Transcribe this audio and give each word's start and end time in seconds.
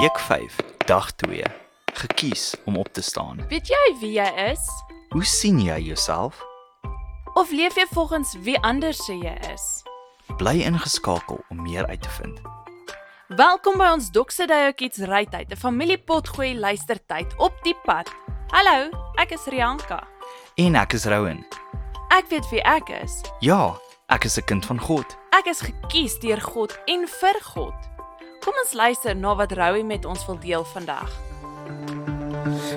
Week 0.00 0.18
5, 0.18 0.56
dag 0.86 1.12
2. 1.12 1.42
Gekies 1.92 2.54
om 2.64 2.76
op 2.76 2.88
te 2.92 3.02
staan. 3.02 3.46
Weet 3.48 3.68
jy 3.68 3.96
wie 4.00 4.10
jy 4.18 4.26
is? 4.50 4.64
Hoe 5.08 5.24
sien 5.24 5.60
jy 5.62 5.76
jouself? 5.86 6.40
Of 7.34 7.50
leef 7.50 7.76
jy 7.78 7.84
volgens 7.92 8.34
wie 8.42 8.58
anders 8.66 8.98
sê 9.06 9.14
jy 9.22 9.34
is? 9.52 9.84
Bly 10.40 10.64
ingeskakel 10.66 11.38
om 11.48 11.62
meer 11.62 11.86
uit 11.86 12.02
te 12.02 12.10
vind. 12.18 12.40
Welkom 13.38 13.78
by 13.78 13.92
ons 13.94 14.10
Dokse 14.10 14.48
Dayokits 14.50 14.98
rytyd, 14.98 15.54
'n 15.54 15.62
familiepotgooi 15.62 16.58
luistertyd 16.58 17.38
op 17.38 17.54
die 17.62 17.76
pad. 17.86 18.10
Hallo, 18.50 18.90
ek 19.14 19.30
is 19.38 19.46
Rianka. 19.46 20.02
En 20.56 20.74
ek 20.74 20.92
is 20.92 21.04
Rowan. 21.04 21.46
Ek 22.10 22.26
weet 22.28 22.50
wie 22.50 22.62
ek 22.62 22.88
is. 22.88 23.22
Ja, 23.40 23.78
ek 24.08 24.24
is 24.24 24.38
'n 24.38 24.44
kind 24.44 24.66
van 24.66 24.80
God. 24.80 25.06
Ek 25.30 25.46
is 25.46 25.60
gekies 25.60 26.18
deur 26.18 26.40
God 26.40 26.78
en 26.86 27.06
vir 27.06 27.38
God. 27.54 27.93
Ons 28.64 28.72
luister 28.72 29.16
na 29.16 29.34
wat 29.36 29.52
Rowie 29.52 29.84
met 29.84 30.04
ons 30.08 30.22
wil 30.24 30.38
deel 30.40 30.62
vandag. 30.64 31.10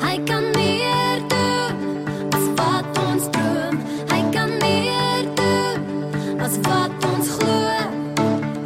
Hy 0.00 0.14
kan 0.24 0.46
meer 0.56 1.18
doen 1.28 2.06
as 2.32 2.46
wat 2.56 3.00
ons 3.02 3.26
droom. 3.34 3.76
Hy 4.08 4.20
kan 4.32 4.54
meer 4.62 5.26
doen 5.36 6.40
as 6.40 6.56
wat 6.64 7.04
ons 7.04 7.28
glo. 7.36 7.66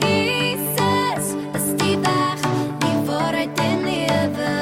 Jesus 0.05 1.33
is 1.59 1.67
die 1.83 1.97
weg, 2.07 2.47
die 2.85 2.95
waarheid 3.11 3.65
en 3.67 3.83
lewe. 3.89 4.55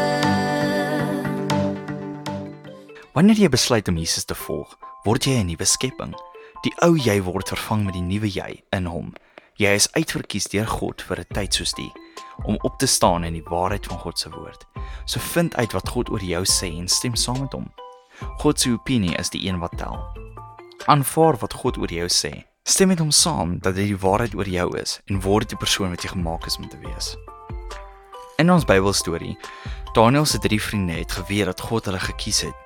Wanneer 3.13 3.45
jy 3.45 3.53
besluit 3.53 3.93
om 3.93 4.01
Jesus 4.01 4.25
te 4.25 4.39
volg, 4.47 4.79
word 5.05 5.29
jy 5.29 5.37
'n 5.45 5.53
nuwe 5.53 5.69
skepping. 5.69 6.17
Die 6.65 6.73
ou 6.81 6.97
jy 6.97 7.21
word 7.21 7.53
vervang 7.53 7.85
met 7.85 8.01
die 8.01 8.09
nuwe 8.09 8.33
jy 8.33 8.65
in 8.73 8.89
hom. 8.89 9.13
Jy 9.61 9.77
is 9.77 9.93
uitverkies 9.93 10.49
deur 10.49 10.67
God 10.67 11.05
vir 11.05 11.21
'n 11.21 11.35
tyd 11.37 11.53
soos 11.53 11.77
die 11.77 11.93
om 12.45 12.59
op 12.63 12.79
te 12.79 12.87
staan 12.87 13.25
in 13.25 13.33
die 13.33 13.45
waarheid 13.45 13.87
van 13.87 13.99
God 13.99 14.19
se 14.19 14.31
woord. 14.31 14.67
So 15.05 15.21
vind 15.21 15.57
uit 15.57 15.73
wat 15.73 15.89
God 15.89 16.11
oor 16.11 16.23
jou 16.23 16.45
sê 16.45 16.73
en 16.79 16.89
stem 16.89 17.15
saam 17.15 17.41
met 17.41 17.53
hom. 17.53 17.73
God 18.37 18.61
se 18.61 18.71
opinie 18.71 19.17
is 19.17 19.31
die 19.31 19.49
een 19.49 19.59
wat 19.59 19.77
tel. 19.77 19.99
Aanvaar 20.87 21.37
wat 21.37 21.53
God 21.53 21.79
oor 21.79 21.93
jou 21.93 22.09
sê. 22.09 22.45
Stem 22.63 22.89
met 22.89 22.99
hom 22.99 23.11
saam 23.11 23.59
dat 23.59 23.75
dit 23.75 23.87
die 23.87 23.99
waarheid 23.99 24.35
oor 24.35 24.49
jou 24.49 24.79
is 24.79 25.01
en 25.07 25.21
word 25.21 25.49
die 25.49 25.59
persoon 25.59 25.91
wat 25.95 26.03
jy 26.03 26.09
gemaak 26.09 26.47
is 26.47 26.57
om 26.57 26.69
te 26.69 26.79
wees. 26.83 27.15
In 28.37 28.51
ons 28.53 28.65
Bybelstorie, 28.65 29.37
Daniël 29.95 30.25
se 30.25 30.39
drie 30.39 30.61
vriende 30.63 30.93
het 30.93 31.13
geweet 31.13 31.47
dat 31.47 31.61
God 31.61 31.85
hulle 31.85 32.01
gekies 32.01 32.41
het 32.41 32.65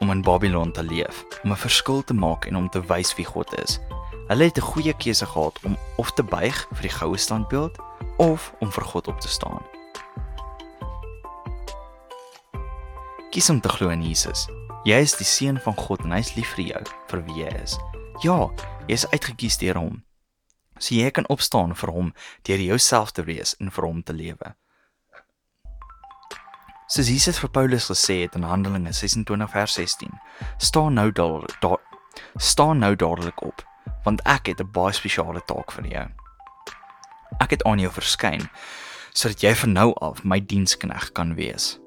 om 0.00 0.10
in 0.10 0.22
Babylon 0.22 0.72
te 0.72 0.82
leef, 0.82 1.24
om 1.42 1.52
'n 1.52 1.56
verskil 1.56 2.02
te 2.04 2.14
maak 2.14 2.44
en 2.44 2.56
om 2.56 2.68
te 2.68 2.80
wys 2.80 3.14
wie 3.14 3.24
God 3.24 3.58
is. 3.62 3.80
Hulle 4.28 4.44
het 4.44 4.58
'n 4.58 4.70
goeie 4.72 4.92
keuse 4.92 5.26
gehad 5.26 5.58
om 5.62 5.76
of 5.96 6.10
te 6.10 6.22
buig 6.22 6.66
vir 6.72 6.82
die 6.82 6.96
goue 6.98 7.16
standbeeld 7.16 7.78
of 8.16 8.54
om 8.60 8.72
vir 8.72 8.84
God 8.84 9.08
op 9.08 9.20
te 9.20 9.28
staan. 9.28 9.62
Kies 13.30 13.50
om 13.50 13.60
te 13.60 13.68
glo 13.68 13.88
in 13.92 14.02
Jesus. 14.02 14.46
Jy 14.84 15.00
is 15.02 15.16
die 15.18 15.26
seun 15.26 15.58
van 15.60 15.74
God 15.76 16.04
en 16.06 16.14
hy 16.14 16.22
is 16.22 16.34
lief 16.36 16.54
vir 16.56 16.64
jou 16.70 16.82
vir 17.10 17.24
wie 17.26 17.42
jy 17.42 17.54
is. 17.62 17.78
Ja, 18.22 18.46
jy 18.86 18.96
is 18.96 19.08
uitgekies 19.12 19.58
deur 19.60 19.80
hom. 19.80 19.96
So 20.78 20.94
jy 20.94 21.10
kan 21.10 21.26
opstaan 21.32 21.74
vir 21.76 21.92
hom 21.92 22.12
deur 22.48 22.62
jouself 22.62 23.12
te 23.12 23.24
wees 23.26 23.56
en 23.60 23.72
vir 23.72 23.88
hom 23.88 24.02
te 24.02 24.16
lewe. 24.16 24.54
Soos 26.86 27.08
Jesus 27.10 27.40
vir 27.42 27.50
Paulus 27.50 27.88
gesê 27.90 28.20
het 28.22 28.36
in 28.38 28.46
Handelinge 28.46 28.92
26 28.94 29.50
vers 29.50 29.74
16, 29.74 30.12
staan 30.62 30.94
nou 30.94 31.10
daar 31.10 31.48
daar 31.60 31.82
staan 32.38 32.78
nou 32.78 32.94
dadelik 32.94 33.42
op, 33.42 33.64
want 34.04 34.22
ek 34.24 34.46
het 34.46 34.60
'n 34.60 34.70
baie 34.70 34.92
spesiale 34.92 35.42
taak 35.46 35.72
vir 35.72 35.86
jou. 35.86 36.25
Ek 37.40 37.50
het 37.50 37.64
aan 37.64 37.80
jou 37.82 37.92
verskyn 37.92 38.46
sodat 39.16 39.40
jy 39.40 39.54
van 39.56 39.72
nou 39.72 39.90
af 40.04 40.22
my 40.28 40.36
dienskneg 40.44 41.08
kan 41.16 41.34
wees. 41.38 41.78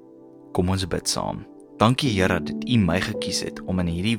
Kom 0.57 0.72
ons 0.73 0.88
bid 0.90 1.09
saam. 1.09 1.44
Dankie 1.78 2.09
Here 2.09 2.40
dat 2.41 2.66
U 2.66 2.78
my 2.81 2.97
gekies 3.01 3.44
het 3.46 3.62
om 3.69 3.79
in 3.79 3.91
hierdie 3.91 4.18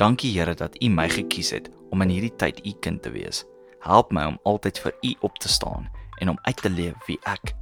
Dankie 0.00 0.32
Here 0.34 0.54
dat 0.54 0.74
U 0.82 0.88
my 0.90 1.06
gekies 1.08 1.52
het 1.54 1.70
om 1.90 2.02
in 2.02 2.10
hierdie 2.10 2.34
tyd 2.42 2.58
U 2.66 2.74
kind 2.82 3.02
te 3.02 3.14
wees. 3.14 3.44
Help 3.86 4.10
my 4.12 4.26
om 4.32 4.40
altyd 4.44 4.82
vir 4.82 4.96
U 5.02 5.14
op 5.30 5.38
te 5.38 5.48
staan 5.48 5.90
en 6.20 6.34
om 6.34 6.38
uit 6.42 6.62
te 6.62 6.70
leef 6.70 7.06
wie 7.06 7.18
ek 7.30 7.54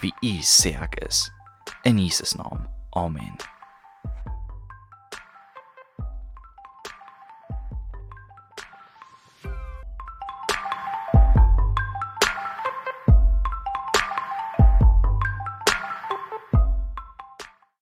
wie 0.00 0.14
U 0.22 0.36
sê 0.42 0.76
ek 0.78 0.98
is. 1.06 1.26
In 1.82 1.98
Jesus 1.98 2.34
naam. 2.38 2.68
Amen. 2.94 3.53